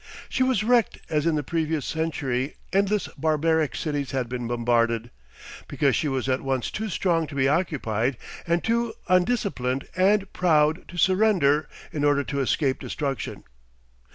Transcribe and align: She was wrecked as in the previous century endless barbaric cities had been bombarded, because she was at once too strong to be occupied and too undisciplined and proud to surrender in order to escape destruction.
She 0.29 0.41
was 0.41 0.63
wrecked 0.63 0.97
as 1.11 1.27
in 1.27 1.35
the 1.35 1.43
previous 1.43 1.85
century 1.85 2.55
endless 2.73 3.07
barbaric 3.09 3.75
cities 3.75 4.09
had 4.09 4.27
been 4.27 4.47
bombarded, 4.47 5.11
because 5.67 5.95
she 5.95 6.07
was 6.07 6.27
at 6.27 6.41
once 6.41 6.71
too 6.71 6.89
strong 6.89 7.27
to 7.27 7.35
be 7.35 7.47
occupied 7.47 8.17
and 8.47 8.63
too 8.63 8.95
undisciplined 9.09 9.87
and 9.95 10.33
proud 10.33 10.87
to 10.87 10.97
surrender 10.97 11.69
in 11.93 12.03
order 12.03 12.23
to 12.23 12.39
escape 12.39 12.79
destruction. 12.79 13.43